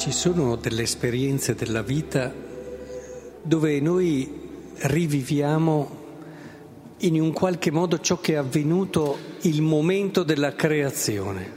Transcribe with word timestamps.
Ci 0.00 0.12
sono 0.12 0.56
delle 0.56 0.84
esperienze 0.84 1.54
della 1.54 1.82
vita 1.82 2.32
dove 3.42 3.80
noi 3.80 4.48
riviviamo 4.76 5.96
in 7.00 7.20
un 7.20 7.34
qualche 7.34 7.70
modo 7.70 8.00
ciò 8.00 8.18
che 8.18 8.32
è 8.32 8.36
avvenuto 8.36 9.18
il 9.42 9.60
momento 9.60 10.22
della 10.22 10.54
creazione. 10.54 11.52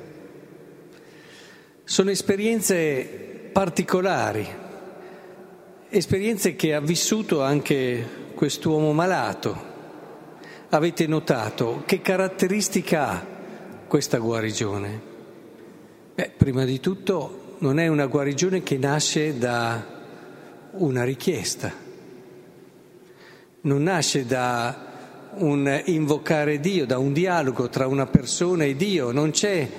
Sono 1.86 2.10
esperienze 2.10 3.50
particolari, 3.54 4.46
esperienze 5.88 6.58
che 6.58 6.74
ha 6.74 6.82
vissuto 6.82 7.42
anche 7.42 8.06
quest'uomo 8.36 8.92
malato. 8.92 9.58
Avete 10.68 11.08
notato 11.08 11.84
che 11.86 12.02
caratteristica 12.02 13.10
ha 13.10 13.26
questa 13.88 14.18
guarigione? 14.18 15.02
Beh, 16.14 16.32
prima 16.36 16.66
di 16.66 16.82
tutto 16.82 17.43
non 17.64 17.80
è 17.80 17.88
una 17.88 18.08
guarigione 18.08 18.62
che 18.62 18.78
nasce 18.78 19.38
da 19.38 19.82
una 20.72 21.06
richiesta, 21.06 21.72
non 23.62 23.84
nasce 23.84 24.26
da 24.26 25.32
un 25.36 25.82
invocare 25.86 26.60
Dio, 26.60 26.86
da 26.86 26.98
un 26.98 27.14
dialogo 27.14 27.70
tra 27.70 27.88
una 27.88 28.06
persona 28.06 28.66
e 28.66 28.76
Dio, 28.76 29.14
non 29.14 29.32
c'è 29.32 29.70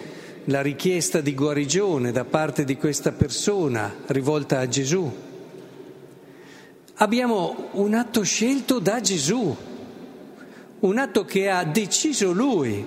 la 0.45 0.62
richiesta 0.62 1.20
di 1.20 1.34
guarigione 1.34 2.10
da 2.10 2.24
parte 2.24 2.65
di 2.65 2.79
questa 2.79 3.12
persona 3.12 3.95
rivolta 4.07 4.60
a 4.60 4.66
Gesù. 4.66 5.15
Abbiamo 6.95 7.69
un 7.73 7.93
atto 7.93 8.23
scelto 8.23 8.79
da 8.79 9.02
Gesù, 9.02 9.54
un 10.80 10.96
atto 10.96 11.24
che 11.26 11.51
ha 11.51 11.63
deciso 11.65 12.32
Lui. 12.32 12.82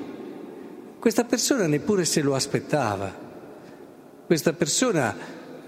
Questa 0.98 1.24
persona 1.24 1.68
neppure 1.68 2.04
se 2.04 2.22
lo 2.22 2.34
aspettava. 2.34 3.27
Questa 4.28 4.52
persona 4.52 5.16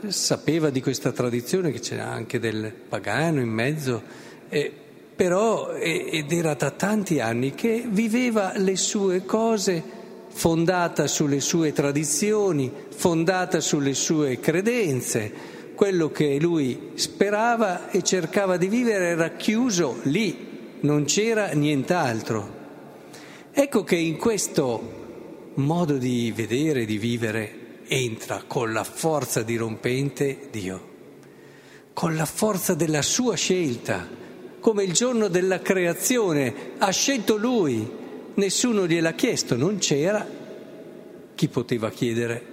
sapeva 0.09 0.69
di 0.69 0.81
questa 0.81 1.13
tradizione 1.13 1.71
che 1.71 1.79
c'era 1.79 2.07
anche 2.09 2.39
del 2.39 2.73
pagano 2.73 3.39
in 3.39 3.47
mezzo, 3.47 4.03
eh, 4.49 4.69
però 5.15 5.71
ed 5.71 6.29
era 6.29 6.55
da 6.55 6.69
tanti 6.71 7.21
anni 7.21 7.55
che 7.55 7.85
viveva 7.87 8.51
le 8.57 8.75
sue 8.75 9.23
cose 9.23 9.81
fondata 10.27 11.07
sulle 11.07 11.39
sue 11.39 11.71
tradizioni, 11.71 12.69
fondata 12.89 13.61
sulle 13.61 13.93
sue 13.93 14.41
credenze. 14.41 15.31
Quello 15.73 16.11
che 16.11 16.37
lui 16.37 16.91
sperava 16.95 17.89
e 17.89 18.01
cercava 18.01 18.57
di 18.57 18.67
vivere 18.67 19.05
era 19.05 19.29
chiuso 19.37 19.99
lì, 20.03 20.79
non 20.81 21.05
c'era 21.05 21.51
nient'altro. 21.53 22.57
Ecco 23.53 23.85
che 23.85 23.95
in 23.95 24.17
questo 24.17 25.51
modo 25.53 25.93
di 25.93 26.33
vedere, 26.35 26.83
di 26.83 26.97
vivere, 26.97 27.67
entra 27.89 28.43
con 28.45 28.71
la 28.71 28.83
forza 28.83 29.41
dirompente 29.41 30.47
Dio, 30.51 30.87
con 31.91 32.15
la 32.15 32.25
forza 32.25 32.75
della 32.75 33.01
sua 33.01 33.35
scelta, 33.35 34.07
come 34.59 34.83
il 34.83 34.93
giorno 34.93 35.27
della 35.27 35.59
creazione, 35.59 36.53
ha 36.77 36.91
scelto 36.91 37.35
lui, 37.35 37.89
nessuno 38.35 38.85
gliel'ha 38.85 39.13
chiesto, 39.13 39.55
non 39.55 39.79
c'era, 39.79 40.25
chi 41.33 41.47
poteva 41.47 41.89
chiedere? 41.89 42.45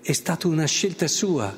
È 0.00 0.12
stata 0.12 0.46
una 0.46 0.66
scelta 0.66 1.08
sua, 1.08 1.54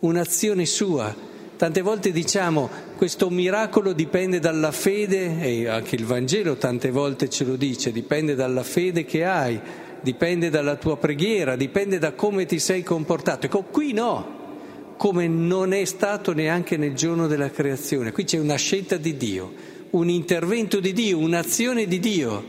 un'azione 0.00 0.66
sua. 0.66 1.14
Tante 1.56 1.80
volte 1.80 2.12
diciamo 2.12 2.68
questo 2.96 3.30
miracolo 3.30 3.92
dipende 3.92 4.40
dalla 4.40 4.72
fede, 4.72 5.40
e 5.40 5.68
anche 5.68 5.94
il 5.94 6.04
Vangelo 6.04 6.56
tante 6.56 6.90
volte 6.90 7.30
ce 7.30 7.44
lo 7.44 7.56
dice, 7.56 7.92
dipende 7.92 8.34
dalla 8.34 8.62
fede 8.62 9.06
che 9.06 9.24
hai 9.24 9.58
dipende 10.06 10.50
dalla 10.50 10.76
tua 10.76 10.96
preghiera, 10.96 11.56
dipende 11.56 11.98
da 11.98 12.12
come 12.12 12.46
ti 12.46 12.60
sei 12.60 12.84
comportato. 12.84 13.46
Ecco, 13.46 13.64
qui 13.64 13.92
no, 13.92 14.94
come 14.96 15.26
non 15.26 15.72
è 15.72 15.84
stato 15.84 16.32
neanche 16.32 16.76
nel 16.76 16.94
giorno 16.94 17.26
della 17.26 17.50
creazione. 17.50 18.12
Qui 18.12 18.22
c'è 18.22 18.38
una 18.38 18.54
scelta 18.54 18.98
di 18.98 19.16
Dio, 19.16 19.52
un 19.90 20.08
intervento 20.08 20.78
di 20.78 20.92
Dio, 20.92 21.18
un'azione 21.18 21.88
di 21.88 21.98
Dio. 21.98 22.44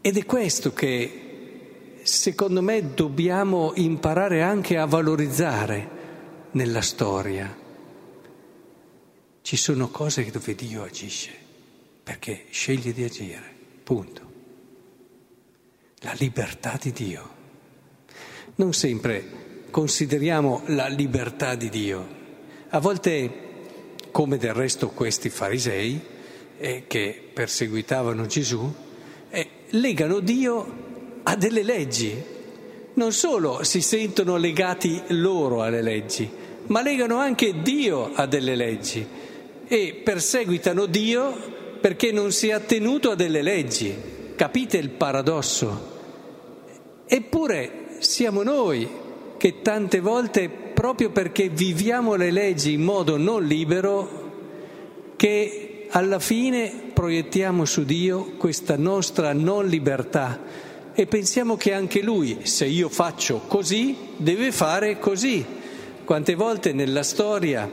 Ed 0.00 0.16
è 0.16 0.24
questo 0.24 0.72
che 0.72 1.96
secondo 2.04 2.62
me 2.62 2.94
dobbiamo 2.94 3.72
imparare 3.74 4.40
anche 4.40 4.76
a 4.76 4.84
valorizzare 4.84 5.88
nella 6.52 6.80
storia. 6.80 7.62
Ci 9.42 9.56
sono 9.56 9.88
cose 9.88 10.30
dove 10.30 10.54
Dio 10.54 10.84
agisce, 10.84 11.32
perché 12.04 12.44
sceglie 12.50 12.92
di 12.92 13.02
agire, 13.02 13.42
punto 13.82 14.33
la 16.04 16.14
libertà 16.18 16.78
di 16.80 16.92
Dio. 16.92 17.28
Non 18.56 18.74
sempre 18.74 19.66
consideriamo 19.70 20.62
la 20.66 20.86
libertà 20.86 21.54
di 21.54 21.70
Dio. 21.70 22.06
A 22.68 22.78
volte, 22.78 23.30
come 24.10 24.36
del 24.36 24.52
resto 24.52 24.90
questi 24.90 25.30
farisei 25.30 25.98
eh, 26.58 26.84
che 26.86 27.30
perseguitavano 27.32 28.26
Gesù, 28.26 28.72
eh, 29.30 29.48
legano 29.70 30.20
Dio 30.20 31.20
a 31.22 31.36
delle 31.36 31.62
leggi. 31.62 32.22
Non 32.94 33.12
solo 33.12 33.64
si 33.64 33.80
sentono 33.80 34.36
legati 34.36 35.00
loro 35.08 35.62
alle 35.62 35.82
leggi, 35.82 36.30
ma 36.66 36.82
legano 36.82 37.16
anche 37.16 37.62
Dio 37.62 38.12
a 38.12 38.26
delle 38.26 38.54
leggi 38.54 39.04
e 39.66 40.00
perseguitano 40.04 40.84
Dio 40.84 41.78
perché 41.80 42.12
non 42.12 42.30
si 42.30 42.48
è 42.48 42.52
attenuto 42.52 43.10
a 43.10 43.14
delle 43.14 43.40
leggi. 43.40 44.12
Capite 44.36 44.76
il 44.76 44.90
paradosso? 44.90 45.93
Eppure 47.06 47.96
siamo 47.98 48.42
noi 48.42 48.88
che 49.36 49.60
tante 49.60 50.00
volte, 50.00 50.48
proprio 50.48 51.10
perché 51.10 51.50
viviamo 51.50 52.14
le 52.14 52.30
leggi 52.30 52.72
in 52.72 52.82
modo 52.82 53.18
non 53.18 53.44
libero, 53.44 54.22
che 55.16 55.86
alla 55.90 56.18
fine 56.18 56.90
proiettiamo 56.94 57.66
su 57.66 57.84
Dio 57.84 58.32
questa 58.38 58.76
nostra 58.76 59.34
non 59.34 59.66
libertà 59.66 60.40
e 60.94 61.06
pensiamo 61.06 61.56
che 61.56 61.74
anche 61.74 62.00
Lui, 62.00 62.38
se 62.44 62.64
io 62.64 62.88
faccio 62.88 63.42
così, 63.48 63.94
deve 64.16 64.50
fare 64.50 64.98
così. 64.98 65.44
Quante 66.04 66.34
volte 66.34 66.72
nella 66.72 67.02
storia, 67.02 67.70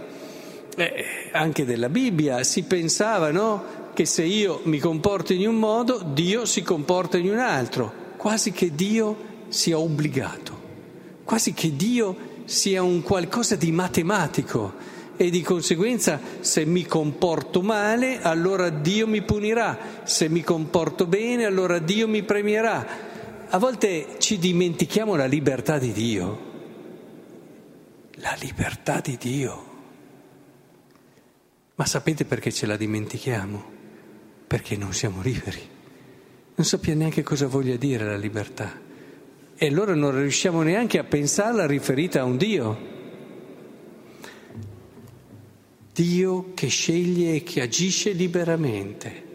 eh, 0.75 1.05
anche 1.31 1.63
della 1.63 1.89
Bibbia, 1.89 2.43
si 2.43 2.63
pensava 2.63 3.31
no, 3.31 3.63
che 3.93 4.05
se 4.05 4.23
io 4.23 4.59
mi 4.63 4.77
comporto 4.79 5.31
in 5.31 5.47
un 5.47 5.55
modo, 5.55 6.01
Dio 6.03 6.45
si 6.45 6.63
comporta 6.63 7.17
in 7.17 7.29
un 7.29 7.39
altro 7.39 8.00
quasi 8.21 8.51
che 8.51 8.75
Dio 8.75 9.45
sia 9.47 9.79
obbligato, 9.79 10.61
quasi 11.23 11.53
che 11.53 11.75
Dio 11.75 12.43
sia 12.45 12.83
un 12.83 13.01
qualcosa 13.01 13.55
di 13.55 13.71
matematico 13.71 14.75
e 15.17 15.31
di 15.31 15.41
conseguenza 15.41 16.19
se 16.39 16.63
mi 16.65 16.85
comporto 16.85 17.63
male 17.63 18.21
allora 18.21 18.69
Dio 18.69 19.07
mi 19.07 19.23
punirà, 19.23 20.03
se 20.03 20.29
mi 20.29 20.43
comporto 20.43 21.07
bene 21.07 21.45
allora 21.45 21.79
Dio 21.79 22.07
mi 22.07 22.21
premierà. 22.21 22.85
A 23.49 23.57
volte 23.57 24.17
ci 24.19 24.37
dimentichiamo 24.37 25.15
la 25.15 25.25
libertà 25.25 25.79
di 25.79 25.91
Dio, 25.91 26.41
la 28.17 28.37
libertà 28.39 29.01
di 29.01 29.17
Dio. 29.17 29.65
Ma 31.73 31.85
sapete 31.87 32.23
perché 32.25 32.51
ce 32.51 32.67
la 32.67 32.77
dimentichiamo? 32.77 33.63
Perché 34.45 34.77
non 34.77 34.93
siamo 34.93 35.23
liberi 35.23 35.70
non 36.53 36.65
sappiamo 36.65 36.99
neanche 36.99 37.23
cosa 37.23 37.47
voglia 37.47 37.75
dire 37.75 38.05
la 38.05 38.17
libertà. 38.17 38.79
E 39.55 39.67
allora 39.67 39.93
non 39.95 40.15
riusciamo 40.15 40.61
neanche 40.61 40.97
a 40.97 41.03
pensarla 41.03 41.65
riferita 41.65 42.21
a 42.21 42.25
un 42.25 42.37
Dio. 42.37 42.89
Dio 45.93 46.51
che 46.53 46.67
sceglie 46.67 47.35
e 47.35 47.43
che 47.43 47.61
agisce 47.61 48.11
liberamente. 48.11 49.29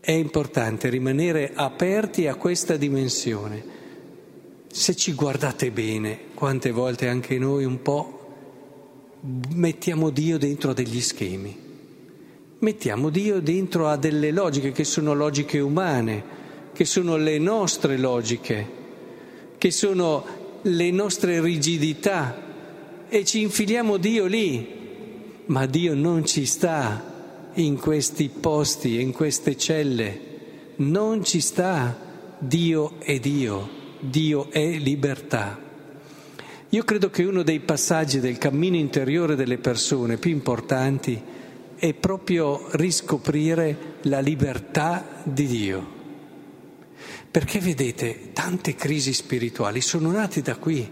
È 0.00 0.12
importante 0.12 0.88
rimanere 0.88 1.52
aperti 1.54 2.26
a 2.26 2.34
questa 2.34 2.76
dimensione. 2.76 3.76
Se 4.68 4.96
ci 4.96 5.12
guardate 5.12 5.70
bene, 5.70 6.18
quante 6.34 6.70
volte 6.70 7.08
anche 7.08 7.38
noi 7.38 7.64
un 7.64 7.82
po' 7.82 8.16
mettiamo 9.54 10.10
Dio 10.10 10.38
dentro 10.38 10.72
degli 10.72 11.00
schemi 11.00 11.67
mettiamo 12.60 13.10
Dio 13.10 13.40
dentro 13.40 13.88
a 13.88 13.96
delle 13.96 14.32
logiche 14.32 14.72
che 14.72 14.84
sono 14.84 15.14
logiche 15.14 15.60
umane, 15.60 16.36
che 16.72 16.84
sono 16.84 17.16
le 17.16 17.38
nostre 17.38 17.96
logiche, 17.96 18.66
che 19.58 19.70
sono 19.70 20.24
le 20.62 20.90
nostre 20.90 21.40
rigidità 21.40 22.46
e 23.08 23.24
ci 23.24 23.42
infiliamo 23.42 23.96
Dio 23.96 24.26
lì, 24.26 24.76
ma 25.46 25.66
Dio 25.66 25.94
non 25.94 26.26
ci 26.26 26.46
sta 26.46 27.50
in 27.54 27.78
questi 27.78 28.28
posti, 28.28 29.00
in 29.00 29.12
queste 29.12 29.56
celle, 29.56 30.20
non 30.76 31.24
ci 31.24 31.40
sta, 31.40 31.96
Dio 32.38 32.94
è 32.98 33.18
Dio, 33.18 33.68
Dio 34.00 34.50
è 34.50 34.78
libertà. 34.78 35.66
Io 36.70 36.84
credo 36.84 37.08
che 37.08 37.24
uno 37.24 37.42
dei 37.42 37.60
passaggi 37.60 38.20
del 38.20 38.36
cammino 38.36 38.76
interiore 38.76 39.36
delle 39.36 39.58
persone 39.58 40.18
più 40.18 40.30
importanti 40.30 41.20
è 41.78 41.94
proprio 41.94 42.66
riscoprire 42.72 43.96
la 44.02 44.20
libertà 44.20 45.22
di 45.22 45.46
Dio. 45.46 45.96
Perché 47.30 47.60
vedete, 47.60 48.30
tante 48.32 48.74
crisi 48.74 49.12
spirituali 49.12 49.80
sono 49.80 50.10
nate 50.10 50.42
da 50.42 50.56
qui, 50.56 50.90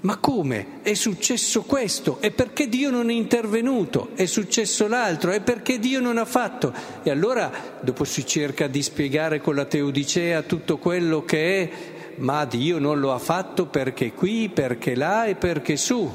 Ma 0.00 0.18
come? 0.18 0.82
È 0.82 0.94
successo 0.94 1.62
questo? 1.62 2.20
E 2.20 2.30
perché 2.30 2.68
Dio 2.68 2.90
non 2.90 3.10
è 3.10 3.12
intervenuto? 3.12 4.10
È 4.14 4.26
successo 4.26 4.86
l'altro? 4.86 5.32
E 5.32 5.40
perché 5.40 5.78
Dio 5.78 6.00
non 6.00 6.18
ha 6.18 6.24
fatto? 6.24 6.72
E 7.02 7.10
allora 7.10 7.50
dopo 7.80 8.04
si 8.04 8.24
cerca 8.24 8.68
di 8.68 8.82
spiegare 8.82 9.40
con 9.40 9.54
la 9.54 9.64
teodicea 9.64 10.42
tutto 10.42 10.76
quello 10.76 11.24
che 11.24 11.62
è, 11.62 11.70
ma 12.18 12.44
Dio 12.44 12.78
non 12.78 13.00
lo 13.00 13.12
ha 13.12 13.18
fatto 13.18 13.66
perché 13.66 14.12
qui, 14.12 14.48
perché 14.48 14.94
là 14.94 15.24
e 15.24 15.34
perché 15.34 15.76
su. 15.76 16.08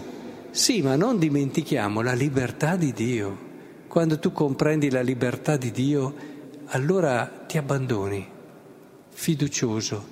Sì, 0.52 0.82
ma 0.82 0.96
non 0.96 1.18
dimentichiamo 1.18 2.02
la 2.02 2.14
libertà 2.14 2.76
di 2.78 2.94
Dio. 2.94 3.51
Quando 3.92 4.20
tu 4.20 4.32
comprendi 4.32 4.90
la 4.90 5.02
libertà 5.02 5.58
di 5.58 5.70
Dio, 5.70 6.16
allora 6.68 7.26
ti 7.46 7.58
abbandoni, 7.58 8.26
fiducioso 9.10 10.08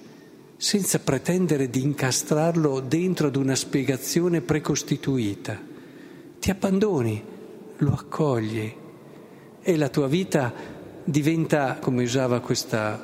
senza 0.57 0.99
pretendere 0.99 1.69
di 1.69 1.81
incastrarlo 1.81 2.81
dentro 2.81 3.27
ad 3.27 3.37
una 3.37 3.55
spiegazione 3.55 4.41
precostituita. 4.41 5.57
Ti 6.41 6.49
abbandoni, 6.51 7.23
lo 7.77 7.93
accogli 7.93 8.75
e 9.61 9.77
la 9.77 9.87
tua 9.87 10.07
vita 10.07 10.53
diventa, 11.01 11.77
come 11.79 12.03
usava 12.03 12.41
questa, 12.41 13.01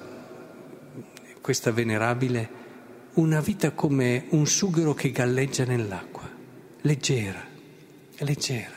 questa 1.39 1.71
venerabile, 1.71 2.49
una 3.13 3.39
vita 3.39 3.71
come 3.71 4.25
un 4.31 4.45
sughero 4.45 4.93
che 4.93 5.11
galleggia 5.11 5.63
nell'acqua, 5.63 6.29
leggera, 6.81 7.41
leggera. 8.17 8.74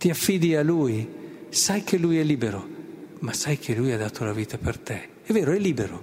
Ti 0.00 0.08
affidi 0.08 0.54
a 0.54 0.62
lui, 0.62 1.06
sai 1.50 1.84
che 1.84 1.98
lui 1.98 2.16
è 2.16 2.22
libero, 2.22 2.66
ma 3.18 3.34
sai 3.34 3.58
che 3.58 3.74
lui 3.74 3.92
ha 3.92 3.98
dato 3.98 4.24
la 4.24 4.32
vita 4.32 4.56
per 4.56 4.78
te. 4.78 5.08
È 5.22 5.30
vero, 5.30 5.52
è 5.52 5.58
libero, 5.58 6.02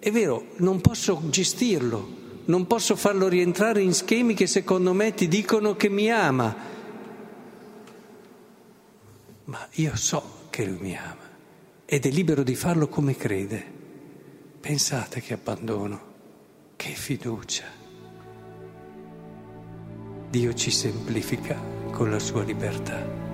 è 0.00 0.10
vero, 0.10 0.46
non 0.56 0.80
posso 0.80 1.22
gestirlo, 1.30 2.42
non 2.46 2.66
posso 2.66 2.96
farlo 2.96 3.28
rientrare 3.28 3.82
in 3.82 3.94
schemi 3.94 4.34
che 4.34 4.48
secondo 4.48 4.92
me 4.94 5.14
ti 5.14 5.28
dicono 5.28 5.76
che 5.76 5.88
mi 5.88 6.10
ama, 6.10 6.56
ma 9.44 9.68
io 9.74 9.94
so 9.94 10.48
che 10.50 10.64
lui 10.64 10.78
mi 10.80 10.96
ama 10.96 11.26
ed 11.84 12.04
è 12.04 12.10
libero 12.10 12.42
di 12.42 12.56
farlo 12.56 12.88
come 12.88 13.14
crede. 13.14 13.64
Pensate 14.58 15.20
che 15.20 15.34
abbandono, 15.34 16.00
che 16.74 16.90
fiducia. 16.90 17.66
Dio 20.30 20.52
ci 20.54 20.72
semplifica 20.72 21.87
con 21.98 22.12
la 22.12 22.20
sua 22.20 22.44
libertà. 22.44 23.27